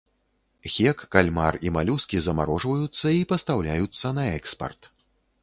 Хек, 0.75 1.03
кальмар 1.15 1.57
і 1.67 1.73
малюскі 1.75 2.17
замарожваюцца 2.29 3.05
і 3.19 3.29
пастаўляюцца 3.35 4.15
на 4.21 4.27
экспарт. 4.41 4.93